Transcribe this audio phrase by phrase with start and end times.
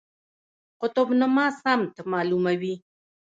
[0.81, 2.75] قطب نما سمت معلوموي